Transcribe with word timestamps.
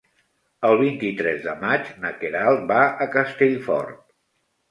El 0.67 0.77
vint-i-tres 0.77 1.43
de 1.49 1.53
maig 1.59 1.91
na 2.05 2.11
Queralt 2.23 2.65
va 2.73 2.79
a 3.05 3.09
Castellfort. 3.17 4.01